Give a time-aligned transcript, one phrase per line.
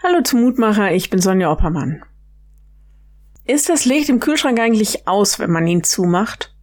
[0.00, 2.04] Hallo zum Mutmacher, ich bin Sonja Oppermann.
[3.44, 6.54] Ist das Licht im Kühlschrank eigentlich aus, wenn man ihn zumacht?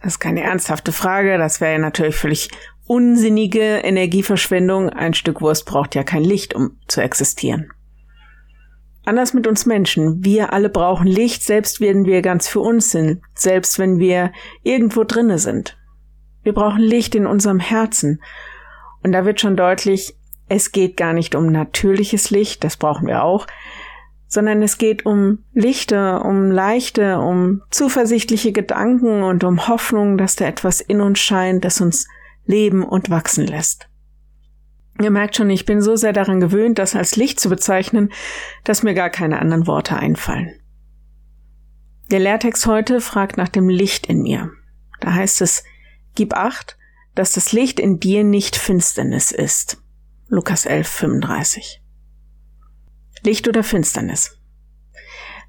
[0.00, 2.50] Das ist keine ernsthafte Frage, das wäre ja natürlich völlig
[2.86, 4.90] unsinnige Energieverschwendung.
[4.90, 7.72] Ein Stück Wurst braucht ja kein Licht, um zu existieren.
[9.04, 10.24] Anders mit uns Menschen.
[10.24, 14.30] Wir alle brauchen Licht, selbst wenn wir ganz für uns sind, selbst wenn wir
[14.62, 15.76] irgendwo drinne sind.
[16.44, 18.22] Wir brauchen Licht in unserem Herzen.
[19.02, 20.14] Und da wird schon deutlich,
[20.48, 23.46] es geht gar nicht um natürliches Licht, das brauchen wir auch,
[24.28, 30.46] sondern es geht um Lichter, um leichte, um zuversichtliche Gedanken und um Hoffnung, dass da
[30.46, 32.08] etwas in uns scheint, das uns
[32.44, 33.88] leben und wachsen lässt.
[35.00, 38.10] Ihr merkt schon, ich bin so sehr daran gewöhnt, das als Licht zu bezeichnen,
[38.64, 40.58] dass mir gar keine anderen Worte einfallen.
[42.10, 44.50] Der Lehrtext heute fragt nach dem Licht in mir.
[45.00, 45.64] Da heißt es,
[46.14, 46.78] gib acht,
[47.14, 49.82] dass das Licht in dir nicht Finsternis ist.
[50.28, 51.82] Lukas 11, 35.
[53.22, 54.38] Licht oder Finsternis.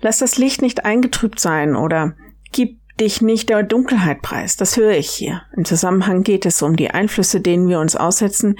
[0.01, 2.15] Lass das Licht nicht eingetrübt sein oder
[2.51, 4.55] gib dich nicht der Dunkelheit preis.
[4.55, 5.41] Das höre ich hier.
[5.55, 8.59] Im Zusammenhang geht es um die Einflüsse, denen wir uns aussetzen,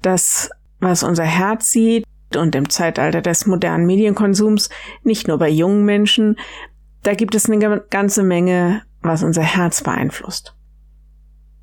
[0.00, 2.04] das, was unser Herz sieht
[2.36, 4.70] und im Zeitalter des modernen Medienkonsums,
[5.02, 6.36] nicht nur bei jungen Menschen,
[7.02, 10.54] da gibt es eine ganze Menge, was unser Herz beeinflusst.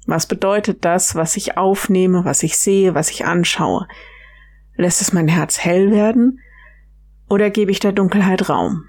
[0.05, 3.87] Was bedeutet das, was ich aufnehme, was ich sehe, was ich anschaue?
[4.75, 6.39] Lässt es mein Herz hell werden
[7.29, 8.85] oder gebe ich der Dunkelheit Raum?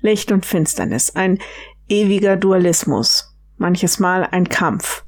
[0.00, 1.38] Licht und Finsternis, ein
[1.88, 5.04] ewiger Dualismus, manches Mal ein Kampf.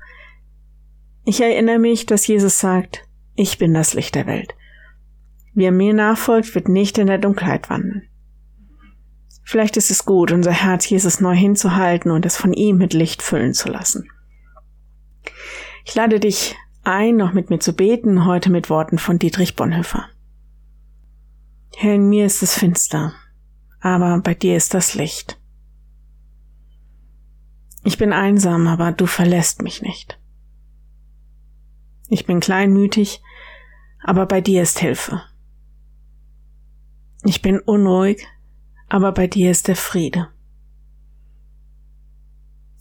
[1.25, 4.55] Ich erinnere mich, dass Jesus sagt, ich bin das Licht der Welt.
[5.55, 8.09] Wer mir nachfolgt, wird nicht in der Dunkelheit wandeln.
[9.45, 13.23] Vielleicht ist es gut, unser Herz Jesus neu hinzuhalten und es von ihm mit Licht
[13.23, 14.09] füllen zu lassen.
[15.85, 20.09] Ich lade dich ein, noch mit mir zu beten, heute mit Worten von Dietrich Bonhoeffer.
[21.77, 23.13] Herr, in mir ist es finster,
[23.81, 25.39] aber bei dir ist das Licht.
[27.85, 30.19] Ich bin einsam, aber du verlässt mich nicht.
[32.09, 33.23] Ich bin kleinmütig,
[34.03, 35.23] aber bei dir ist Hilfe.
[37.25, 38.27] Ich bin unruhig,
[38.89, 40.29] aber bei dir ist der Friede.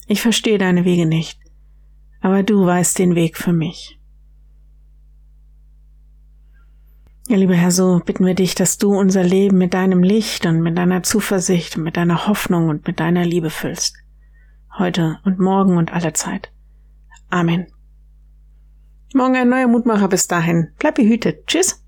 [0.08, 1.40] Ich verstehe deine Wege nicht,
[2.24, 4.00] aber du weißt den Weg für mich.
[7.28, 10.62] Ja, lieber Herr, so bitten wir dich, dass du unser Leben mit deinem Licht und
[10.62, 13.98] mit deiner Zuversicht und mit deiner Hoffnung und mit deiner Liebe füllst.
[14.78, 16.52] Heute und morgen und alle Zeit.
[17.30, 17.68] Amen.
[19.14, 20.08] Morgen ein neuer Mutmacher.
[20.08, 20.70] Bis dahin.
[20.80, 21.46] Bleib behütet.
[21.48, 21.83] Tschüss.